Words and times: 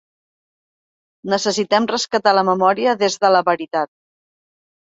Necessitem 1.33 1.85
rescatar 1.93 2.35
la 2.39 2.45
memòria 2.49 2.97
des 3.05 3.21
de 3.27 3.33
la 3.37 3.45
veritat. 3.53 3.95